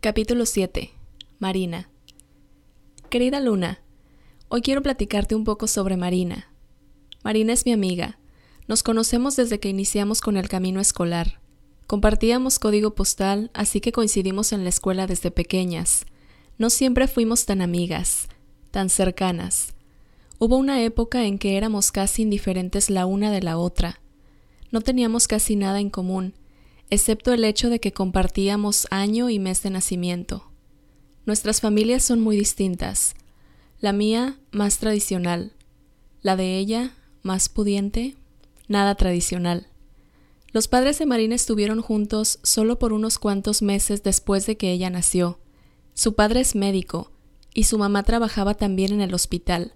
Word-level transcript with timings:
Capítulo 0.00 0.46
7. 0.46 0.92
Marina. 1.40 1.90
Querida 3.10 3.40
Luna, 3.40 3.80
hoy 4.46 4.62
quiero 4.62 4.80
platicarte 4.80 5.34
un 5.34 5.42
poco 5.42 5.66
sobre 5.66 5.96
Marina. 5.96 6.52
Marina 7.24 7.52
es 7.52 7.66
mi 7.66 7.72
amiga. 7.72 8.20
Nos 8.68 8.84
conocemos 8.84 9.34
desde 9.34 9.58
que 9.58 9.68
iniciamos 9.68 10.20
con 10.20 10.36
el 10.36 10.48
camino 10.48 10.78
escolar. 10.78 11.40
Compartíamos 11.88 12.60
código 12.60 12.94
postal, 12.94 13.50
así 13.54 13.80
que 13.80 13.90
coincidimos 13.90 14.52
en 14.52 14.62
la 14.62 14.68
escuela 14.68 15.08
desde 15.08 15.32
pequeñas. 15.32 16.06
No 16.58 16.70
siempre 16.70 17.08
fuimos 17.08 17.44
tan 17.44 17.60
amigas, 17.60 18.28
tan 18.70 18.90
cercanas. 18.90 19.74
Hubo 20.38 20.58
una 20.58 20.80
época 20.80 21.24
en 21.24 21.40
que 21.40 21.56
éramos 21.56 21.90
casi 21.90 22.22
indiferentes 22.22 22.88
la 22.88 23.04
una 23.04 23.32
de 23.32 23.42
la 23.42 23.58
otra. 23.58 24.00
No 24.70 24.80
teníamos 24.80 25.26
casi 25.26 25.56
nada 25.56 25.80
en 25.80 25.90
común, 25.90 26.34
excepto 26.90 27.32
el 27.32 27.44
hecho 27.44 27.70
de 27.70 27.80
que 27.80 27.92
compartíamos 27.92 28.86
año 28.90 29.30
y 29.30 29.38
mes 29.38 29.62
de 29.62 29.70
nacimiento. 29.70 30.50
Nuestras 31.26 31.60
familias 31.60 32.04
son 32.04 32.20
muy 32.20 32.36
distintas. 32.36 33.14
La 33.80 33.92
mía, 33.92 34.38
más 34.50 34.78
tradicional. 34.78 35.52
La 36.22 36.36
de 36.36 36.58
ella, 36.58 36.94
más 37.22 37.48
pudiente, 37.48 38.16
nada 38.66 38.94
tradicional. 38.94 39.66
Los 40.52 40.66
padres 40.66 40.98
de 40.98 41.06
Marina 41.06 41.34
estuvieron 41.34 41.82
juntos 41.82 42.38
solo 42.42 42.78
por 42.78 42.92
unos 42.92 43.18
cuantos 43.18 43.60
meses 43.60 44.02
después 44.02 44.46
de 44.46 44.56
que 44.56 44.72
ella 44.72 44.88
nació. 44.88 45.38
Su 45.92 46.14
padre 46.14 46.40
es 46.40 46.54
médico 46.54 47.12
y 47.52 47.64
su 47.64 47.76
mamá 47.78 48.02
trabajaba 48.02 48.54
también 48.54 48.92
en 48.92 49.00
el 49.02 49.12
hospital. 49.12 49.74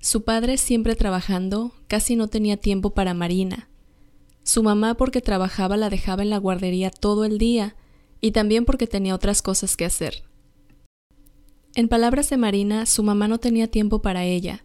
Su 0.00 0.22
padre 0.22 0.56
siempre 0.58 0.94
trabajando, 0.94 1.72
casi 1.88 2.14
no 2.14 2.28
tenía 2.28 2.56
tiempo 2.56 2.90
para 2.90 3.14
Marina. 3.14 3.67
Su 4.48 4.62
mamá 4.62 4.94
porque 4.94 5.20
trabajaba 5.20 5.76
la 5.76 5.90
dejaba 5.90 6.22
en 6.22 6.30
la 6.30 6.38
guardería 6.38 6.90
todo 6.90 7.26
el 7.26 7.36
día 7.36 7.76
y 8.22 8.30
también 8.30 8.64
porque 8.64 8.86
tenía 8.86 9.14
otras 9.14 9.42
cosas 9.42 9.76
que 9.76 9.84
hacer. 9.84 10.22
En 11.74 11.86
palabras 11.86 12.30
de 12.30 12.38
Marina, 12.38 12.86
su 12.86 13.02
mamá 13.02 13.28
no 13.28 13.36
tenía 13.36 13.70
tiempo 13.70 14.00
para 14.00 14.24
ella. 14.24 14.64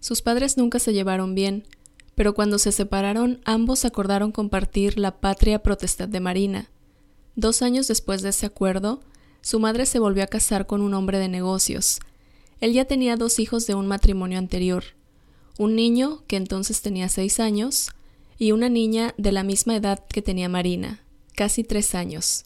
Sus 0.00 0.22
padres 0.22 0.56
nunca 0.56 0.78
se 0.78 0.94
llevaron 0.94 1.34
bien, 1.34 1.66
pero 2.14 2.32
cuando 2.32 2.58
se 2.58 2.72
separaron 2.72 3.42
ambos 3.44 3.84
acordaron 3.84 4.32
compartir 4.32 4.98
la 4.98 5.20
patria 5.20 5.62
protestad 5.62 6.08
de 6.08 6.20
Marina. 6.20 6.70
Dos 7.36 7.60
años 7.60 7.86
después 7.86 8.22
de 8.22 8.30
ese 8.30 8.46
acuerdo, 8.46 9.02
su 9.42 9.60
madre 9.60 9.84
se 9.84 9.98
volvió 9.98 10.24
a 10.24 10.28
casar 10.28 10.66
con 10.66 10.80
un 10.80 10.94
hombre 10.94 11.18
de 11.18 11.28
negocios. 11.28 12.00
Él 12.62 12.72
ya 12.72 12.86
tenía 12.86 13.16
dos 13.16 13.40
hijos 13.40 13.66
de 13.66 13.74
un 13.74 13.88
matrimonio 13.88 14.38
anterior, 14.38 14.84
un 15.58 15.76
niño, 15.76 16.22
que 16.26 16.36
entonces 16.36 16.80
tenía 16.80 17.10
seis 17.10 17.40
años, 17.40 17.90
y 18.38 18.52
una 18.52 18.68
niña 18.68 19.14
de 19.18 19.32
la 19.32 19.42
misma 19.42 19.76
edad 19.76 20.04
que 20.06 20.22
tenía 20.22 20.48
Marina, 20.48 21.02
casi 21.34 21.64
tres 21.64 21.94
años. 21.94 22.44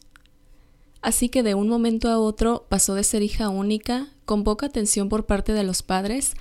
Así 1.02 1.28
que 1.28 1.42
de 1.42 1.54
un 1.54 1.68
momento 1.68 2.08
a 2.08 2.18
otro 2.18 2.66
pasó 2.68 2.94
de 2.94 3.04
ser 3.04 3.22
hija 3.22 3.48
única, 3.48 4.08
con 4.24 4.44
poca 4.44 4.66
atención 4.66 5.08
por 5.08 5.26
parte 5.26 5.52
de 5.52 5.64
los 5.64 5.82
padres, 5.82 6.34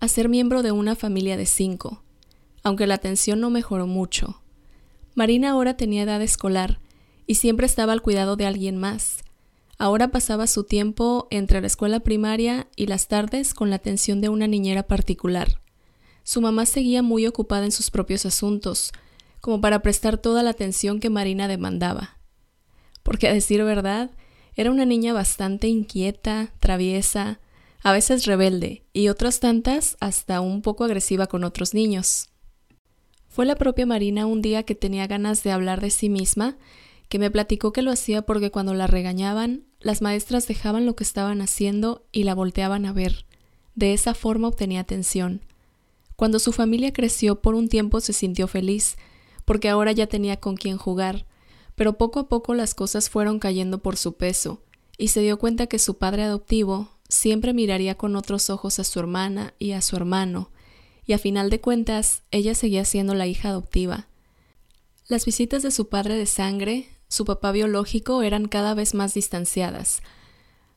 a 0.00 0.08
ser 0.08 0.28
miembro 0.28 0.62
de 0.62 0.72
una 0.72 0.96
familia 0.96 1.36
de 1.36 1.46
cinco 1.46 2.02
aunque 2.62 2.86
la 2.86 2.94
atención 2.94 3.40
no 3.40 3.50
mejoró 3.50 3.86
mucho. 3.86 4.40
Marina 5.14 5.50
ahora 5.50 5.76
tenía 5.76 6.02
edad 6.02 6.22
escolar 6.22 6.80
y 7.26 7.36
siempre 7.36 7.66
estaba 7.66 7.92
al 7.92 8.02
cuidado 8.02 8.36
de 8.36 8.46
alguien 8.46 8.76
más. 8.78 9.24
Ahora 9.78 10.08
pasaba 10.08 10.46
su 10.46 10.64
tiempo 10.64 11.26
entre 11.30 11.60
la 11.60 11.66
escuela 11.66 12.00
primaria 12.00 12.68
y 12.76 12.86
las 12.86 13.08
tardes 13.08 13.52
con 13.52 13.70
la 13.70 13.76
atención 13.76 14.20
de 14.20 14.28
una 14.28 14.46
niñera 14.46 14.84
particular. 14.84 15.60
Su 16.24 16.40
mamá 16.40 16.66
seguía 16.66 17.02
muy 17.02 17.26
ocupada 17.26 17.64
en 17.64 17.72
sus 17.72 17.90
propios 17.90 18.26
asuntos, 18.26 18.92
como 19.40 19.60
para 19.60 19.82
prestar 19.82 20.18
toda 20.18 20.42
la 20.42 20.50
atención 20.50 21.00
que 21.00 21.10
Marina 21.10 21.48
demandaba. 21.48 22.18
Porque 23.02 23.28
a 23.28 23.32
decir 23.32 23.62
verdad, 23.64 24.10
era 24.54 24.70
una 24.70 24.84
niña 24.84 25.12
bastante 25.12 25.66
inquieta, 25.66 26.52
traviesa, 26.60 27.40
a 27.82 27.92
veces 27.92 28.26
rebelde, 28.26 28.84
y 28.92 29.08
otras 29.08 29.40
tantas 29.40 29.96
hasta 30.00 30.40
un 30.40 30.62
poco 30.62 30.84
agresiva 30.84 31.26
con 31.26 31.42
otros 31.42 31.74
niños. 31.74 32.30
Fue 33.28 33.46
la 33.46 33.56
propia 33.56 33.86
Marina 33.86 34.26
un 34.26 34.42
día 34.42 34.62
que 34.62 34.74
tenía 34.74 35.06
ganas 35.06 35.42
de 35.42 35.52
hablar 35.52 35.80
de 35.80 35.90
sí 35.90 36.08
misma, 36.08 36.58
que 37.08 37.18
me 37.18 37.30
platicó 37.30 37.72
que 37.72 37.82
lo 37.82 37.90
hacía 37.90 38.22
porque 38.22 38.50
cuando 38.50 38.74
la 38.74 38.86
regañaban, 38.86 39.64
las 39.80 40.02
maestras 40.02 40.46
dejaban 40.46 40.86
lo 40.86 40.94
que 40.94 41.04
estaban 41.04 41.40
haciendo 41.40 42.06
y 42.12 42.24
la 42.24 42.34
volteaban 42.34 42.86
a 42.86 42.92
ver. 42.92 43.26
De 43.74 43.94
esa 43.94 44.14
forma 44.14 44.48
obtenía 44.48 44.80
atención. 44.80 45.40
Cuando 46.22 46.38
su 46.38 46.52
familia 46.52 46.92
creció 46.92 47.42
por 47.42 47.56
un 47.56 47.66
tiempo 47.66 48.00
se 48.00 48.12
sintió 48.12 48.46
feliz, 48.46 48.94
porque 49.44 49.68
ahora 49.68 49.90
ya 49.90 50.06
tenía 50.06 50.36
con 50.36 50.56
quien 50.56 50.76
jugar, 50.76 51.26
pero 51.74 51.98
poco 51.98 52.20
a 52.20 52.28
poco 52.28 52.54
las 52.54 52.74
cosas 52.74 53.10
fueron 53.10 53.40
cayendo 53.40 53.82
por 53.82 53.96
su 53.96 54.12
peso, 54.16 54.62
y 54.96 55.08
se 55.08 55.20
dio 55.20 55.36
cuenta 55.36 55.66
que 55.66 55.80
su 55.80 55.98
padre 55.98 56.22
adoptivo 56.22 56.90
siempre 57.08 57.52
miraría 57.52 57.96
con 57.96 58.14
otros 58.14 58.50
ojos 58.50 58.78
a 58.78 58.84
su 58.84 59.00
hermana 59.00 59.54
y 59.58 59.72
a 59.72 59.82
su 59.82 59.96
hermano, 59.96 60.52
y 61.04 61.14
a 61.14 61.18
final 61.18 61.50
de 61.50 61.60
cuentas 61.60 62.22
ella 62.30 62.54
seguía 62.54 62.84
siendo 62.84 63.14
la 63.14 63.26
hija 63.26 63.48
adoptiva. 63.48 64.06
Las 65.08 65.26
visitas 65.26 65.64
de 65.64 65.72
su 65.72 65.88
padre 65.88 66.14
de 66.14 66.26
sangre, 66.26 66.86
su 67.08 67.24
papá 67.24 67.50
biológico, 67.50 68.22
eran 68.22 68.46
cada 68.46 68.74
vez 68.74 68.94
más 68.94 69.12
distanciadas. 69.12 70.02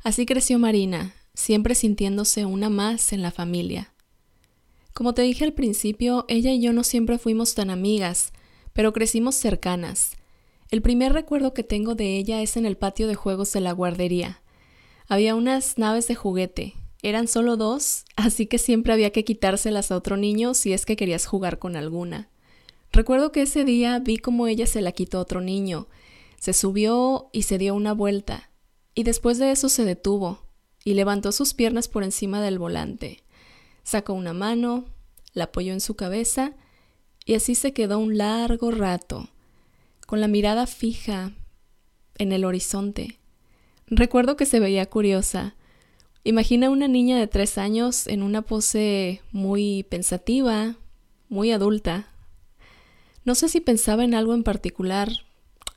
Así 0.03 0.25
creció 0.25 0.57
Marina, 0.57 1.13
siempre 1.35 1.75
sintiéndose 1.75 2.45
una 2.45 2.71
más 2.71 3.13
en 3.13 3.21
la 3.21 3.29
familia. 3.29 3.91
Como 4.95 5.13
te 5.13 5.23
dije 5.23 5.43
al 5.43 5.51
principio, 5.51 6.23
ella 6.29 6.53
y 6.53 6.61
yo 6.61 6.71
no 6.71 6.85
siempre 6.85 7.17
fuimos 7.17 7.53
tan 7.53 7.69
amigas, 7.69 8.31
pero 8.71 8.93
crecimos 8.93 9.35
cercanas. 9.35 10.13
El 10.71 10.81
primer 10.81 11.11
recuerdo 11.11 11.53
que 11.53 11.63
tengo 11.63 11.95
de 11.95 12.15
ella 12.15 12.41
es 12.41 12.55
en 12.55 12.65
el 12.65 12.77
patio 12.77 13.09
de 13.09 13.15
juegos 13.15 13.51
de 13.51 13.59
la 13.59 13.73
guardería. 13.73 14.41
Había 15.09 15.35
unas 15.35 15.77
naves 15.77 16.07
de 16.07 16.15
juguete, 16.15 16.75
eran 17.03 17.27
solo 17.27 17.57
dos, 17.57 18.05
así 18.15 18.45
que 18.45 18.57
siempre 18.57 18.93
había 18.93 19.11
que 19.11 19.25
quitárselas 19.25 19.91
a 19.91 19.97
otro 19.97 20.15
niño 20.15 20.53
si 20.53 20.71
es 20.71 20.85
que 20.85 20.95
querías 20.95 21.25
jugar 21.25 21.59
con 21.59 21.75
alguna. 21.75 22.29
Recuerdo 22.93 23.33
que 23.33 23.41
ese 23.41 23.65
día 23.65 23.99
vi 23.99 24.15
cómo 24.15 24.47
ella 24.47 24.65
se 24.65 24.79
la 24.79 24.93
quitó 24.93 25.17
a 25.17 25.23
otro 25.23 25.41
niño. 25.41 25.89
Se 26.39 26.53
subió 26.53 27.29
y 27.33 27.41
se 27.41 27.57
dio 27.57 27.75
una 27.75 27.91
vuelta, 27.91 28.49
y 28.93 29.03
después 29.03 29.39
de 29.39 29.51
eso 29.51 29.67
se 29.67 29.83
detuvo, 29.83 30.45
y 30.85 30.93
levantó 30.93 31.33
sus 31.33 31.53
piernas 31.53 31.89
por 31.89 32.05
encima 32.05 32.41
del 32.41 32.59
volante. 32.59 33.24
Sacó 33.85 34.11
una 34.11 34.33
mano, 34.33 34.83
la 35.31 35.45
apoyó 35.45 35.71
en 35.71 35.79
su 35.79 35.95
cabeza, 35.95 36.51
y 37.23 37.35
así 37.35 37.55
se 37.55 37.71
quedó 37.71 37.99
un 37.99 38.17
largo 38.17 38.71
rato, 38.71 39.29
con 40.05 40.19
la 40.19 40.27
mirada 40.27 40.67
fija 40.67 41.31
en 42.17 42.33
el 42.33 42.43
horizonte. 42.43 43.17
Recuerdo 43.87 44.35
que 44.35 44.45
se 44.45 44.59
veía 44.59 44.85
curiosa, 44.89 45.55
Imagina 46.27 46.71
una 46.71 46.87
niña 46.87 47.19
de 47.19 47.27
tres 47.27 47.59
años 47.59 48.07
en 48.07 48.23
una 48.23 48.41
pose 48.41 49.21
muy 49.31 49.83
pensativa, 49.83 50.75
muy 51.29 51.51
adulta. 51.51 52.07
No 53.25 53.35
sé 53.35 53.47
si 53.47 53.61
pensaba 53.61 54.03
en 54.03 54.15
algo 54.15 54.33
en 54.33 54.41
particular. 54.41 55.11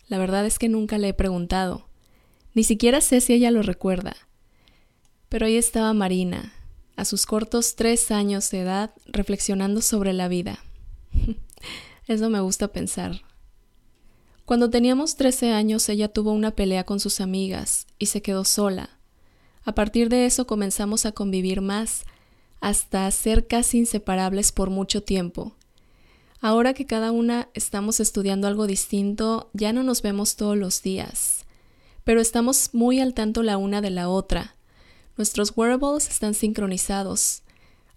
La 0.08 0.16
verdad 0.16 0.46
es 0.46 0.58
que 0.58 0.70
nunca 0.70 0.96
le 0.96 1.08
he 1.08 1.12
preguntado. 1.12 1.86
Ni 2.54 2.64
siquiera 2.64 3.02
sé 3.02 3.20
si 3.20 3.34
ella 3.34 3.50
lo 3.50 3.60
recuerda. 3.60 4.16
Pero 5.28 5.44
ahí 5.44 5.58
estaba 5.58 5.92
Marina, 5.92 6.54
a 6.98 7.06
sus 7.06 7.25
cortos 7.25 7.76
tres 7.76 8.10
años 8.10 8.50
de 8.50 8.60
edad, 8.60 8.91
reflexionando 9.06 9.81
sobre 9.81 10.12
la 10.12 10.28
vida. 10.28 10.59
Eso 12.06 12.28
me 12.28 12.41
gusta 12.41 12.69
pensar. 12.69 13.22
Cuando 14.44 14.69
teníamos 14.69 15.16
trece 15.16 15.53
años 15.53 15.88
ella 15.88 16.08
tuvo 16.08 16.32
una 16.32 16.50
pelea 16.50 16.84
con 16.84 17.00
sus 17.00 17.20
amigas 17.20 17.87
y 17.99 18.06
se 18.06 18.20
quedó 18.20 18.44
sola 18.44 18.99
a 19.69 19.75
partir 19.75 20.08
de 20.08 20.25
eso 20.25 20.46
comenzamos 20.46 21.05
a 21.05 21.12
convivir 21.12 21.61
más, 21.61 22.06
hasta 22.58 23.11
ser 23.11 23.46
casi 23.46 23.76
inseparables 23.76 24.50
por 24.50 24.70
mucho 24.70 25.02
tiempo. 25.02 25.52
Ahora 26.40 26.72
que 26.72 26.87
cada 26.87 27.12
una 27.12 27.50
estamos 27.52 28.00
estudiando 28.00 28.46
algo 28.46 28.67
distinto, 28.67 29.50
ya 29.52 29.75
no 29.75 29.82
nos 29.82 30.00
vemos 30.00 30.37
todos 30.37 30.56
los 30.56 30.81
días, 30.81 31.44
pero 32.02 32.22
estamos 32.22 32.70
muy 32.72 32.99
al 32.99 33.12
tanto 33.12 33.43
la 33.43 33.58
una 33.58 33.82
de 33.82 33.90
la 33.90 34.08
otra. 34.08 34.56
Nuestros 35.19 35.53
wearables 35.56 36.09
están 36.09 36.32
sincronizados. 36.32 37.43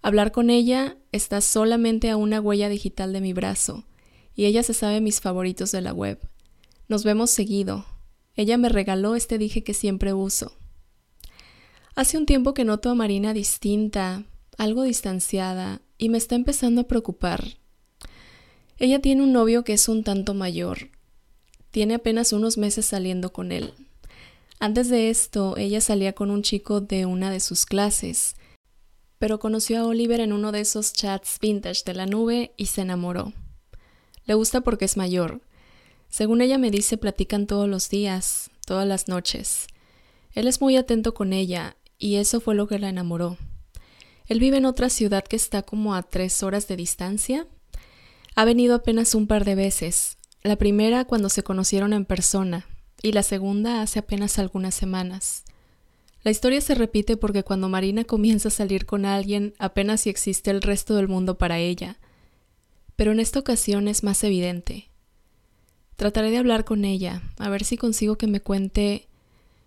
Hablar 0.02 0.32
con 0.32 0.50
ella 0.50 0.96
está 1.12 1.40
solamente 1.40 2.10
a 2.10 2.16
una 2.16 2.40
huella 2.40 2.68
digital 2.68 3.12
de 3.12 3.20
mi 3.20 3.32
brazo, 3.32 3.84
y 4.34 4.46
ella 4.46 4.64
se 4.64 4.74
sabe 4.74 5.00
mis 5.00 5.20
favoritos 5.20 5.70
de 5.70 5.82
la 5.82 5.92
web. 5.92 6.18
Nos 6.88 7.04
vemos 7.04 7.30
seguido. 7.30 7.86
Ella 8.34 8.58
me 8.58 8.68
regaló 8.68 9.14
este 9.14 9.38
dije 9.38 9.62
que 9.62 9.72
siempre 9.72 10.12
uso. 10.12 10.56
Hace 11.94 12.18
un 12.18 12.26
tiempo 12.26 12.54
que 12.54 12.64
noto 12.64 12.90
a 12.90 12.96
Marina 12.96 13.32
distinta, 13.32 14.24
algo 14.58 14.82
distanciada, 14.82 15.80
y 15.98 16.08
me 16.08 16.18
está 16.18 16.34
empezando 16.34 16.80
a 16.80 16.88
preocupar. 16.88 17.56
Ella 18.78 19.00
tiene 19.00 19.22
un 19.22 19.32
novio 19.32 19.62
que 19.62 19.74
es 19.74 19.88
un 19.88 20.02
tanto 20.02 20.34
mayor. 20.34 20.88
Tiene 21.70 21.94
apenas 21.94 22.32
unos 22.32 22.58
meses 22.58 22.84
saliendo 22.84 23.32
con 23.32 23.52
él. 23.52 23.74
Antes 24.62 24.88
de 24.88 25.10
esto, 25.10 25.56
ella 25.56 25.80
salía 25.80 26.12
con 26.12 26.30
un 26.30 26.44
chico 26.44 26.80
de 26.80 27.04
una 27.04 27.32
de 27.32 27.40
sus 27.40 27.66
clases, 27.66 28.36
pero 29.18 29.40
conoció 29.40 29.80
a 29.80 29.86
Oliver 29.86 30.20
en 30.20 30.32
uno 30.32 30.52
de 30.52 30.60
esos 30.60 30.92
chats 30.92 31.40
vintage 31.40 31.82
de 31.84 31.94
la 31.94 32.06
nube 32.06 32.54
y 32.56 32.66
se 32.66 32.82
enamoró. 32.82 33.32
Le 34.24 34.34
gusta 34.34 34.60
porque 34.60 34.84
es 34.84 34.96
mayor. 34.96 35.40
Según 36.08 36.42
ella 36.42 36.58
me 36.58 36.70
dice, 36.70 36.96
platican 36.96 37.48
todos 37.48 37.68
los 37.68 37.88
días, 37.88 38.52
todas 38.64 38.86
las 38.86 39.08
noches. 39.08 39.66
Él 40.30 40.46
es 40.46 40.60
muy 40.60 40.76
atento 40.76 41.12
con 41.12 41.32
ella 41.32 41.76
y 41.98 42.14
eso 42.14 42.40
fue 42.40 42.54
lo 42.54 42.68
que 42.68 42.78
la 42.78 42.88
enamoró. 42.88 43.38
Él 44.26 44.38
vive 44.38 44.58
en 44.58 44.66
otra 44.66 44.90
ciudad 44.90 45.24
que 45.24 45.34
está 45.34 45.62
como 45.62 45.96
a 45.96 46.04
tres 46.04 46.40
horas 46.44 46.68
de 46.68 46.76
distancia. 46.76 47.48
Ha 48.36 48.44
venido 48.44 48.76
apenas 48.76 49.16
un 49.16 49.26
par 49.26 49.44
de 49.44 49.56
veces, 49.56 50.18
la 50.44 50.54
primera 50.54 51.04
cuando 51.04 51.30
se 51.30 51.42
conocieron 51.42 51.92
en 51.92 52.04
persona 52.04 52.68
y 53.02 53.12
la 53.12 53.22
segunda 53.22 53.82
hace 53.82 53.98
apenas 53.98 54.38
algunas 54.38 54.74
semanas. 54.74 55.44
La 56.22 56.30
historia 56.30 56.60
se 56.60 56.76
repite 56.76 57.16
porque 57.16 57.42
cuando 57.42 57.68
Marina 57.68 58.04
comienza 58.04 58.48
a 58.48 58.52
salir 58.52 58.86
con 58.86 59.04
alguien 59.04 59.54
apenas 59.58 60.02
si 60.02 60.10
existe 60.10 60.50
el 60.52 60.62
resto 60.62 60.94
del 60.94 61.08
mundo 61.08 61.36
para 61.36 61.58
ella, 61.58 61.98
pero 62.94 63.10
en 63.10 63.18
esta 63.18 63.40
ocasión 63.40 63.88
es 63.88 64.04
más 64.04 64.22
evidente. 64.22 64.88
Trataré 65.96 66.30
de 66.30 66.38
hablar 66.38 66.64
con 66.64 66.84
ella, 66.84 67.22
a 67.38 67.48
ver 67.48 67.64
si 67.64 67.76
consigo 67.76 68.16
que 68.16 68.28
me 68.28 68.40
cuente 68.40 69.08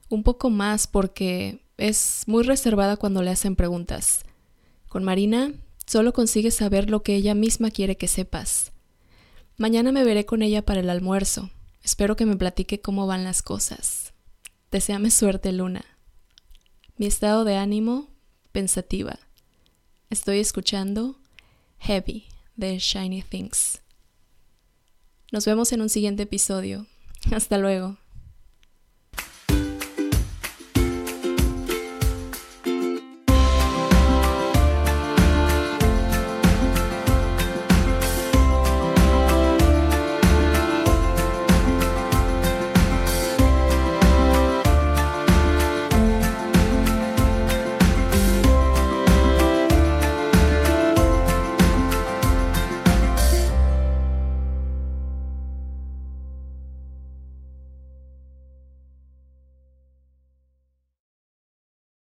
un 0.09 0.23
poco 0.23 0.49
más 0.49 0.87
porque 0.87 1.59
es 1.77 2.23
muy 2.27 2.43
reservada 2.43 2.95
cuando 2.95 3.21
le 3.21 3.31
hacen 3.31 3.57
preguntas. 3.57 4.23
Con 4.87 5.03
Marina 5.03 5.51
solo 5.85 6.13
consigues 6.13 6.55
saber 6.55 6.89
lo 6.89 7.03
que 7.03 7.15
ella 7.15 7.35
misma 7.35 7.69
quiere 7.69 7.97
que 7.97 8.07
sepas. 8.07 8.71
Mañana 9.57 9.91
me 9.91 10.03
veré 10.03 10.25
con 10.25 10.41
ella 10.41 10.61
para 10.63 10.79
el 10.79 10.89
almuerzo. 10.89 11.49
Espero 11.85 12.15
que 12.15 12.25
me 12.25 12.35
platique 12.35 12.81
cómo 12.81 13.05
van 13.05 13.23
las 13.23 13.43
cosas. 13.43 14.15
Deseame 14.71 15.11
suerte, 15.11 15.51
Luna. 15.51 15.85
Mi 16.97 17.05
estado 17.05 17.43
de 17.43 17.57
ánimo, 17.57 18.09
pensativa. 18.51 19.19
Estoy 20.09 20.39
escuchando 20.39 21.19
Heavy 21.77 22.25
de 22.55 22.79
Shiny 22.79 23.21
Things. 23.21 23.83
Nos 25.31 25.45
vemos 25.45 25.71
en 25.73 25.81
un 25.81 25.89
siguiente 25.89 26.23
episodio. 26.23 26.87
Hasta 27.31 27.59
luego. 27.59 27.99